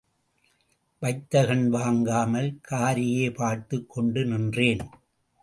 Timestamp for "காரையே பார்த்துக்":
2.71-3.89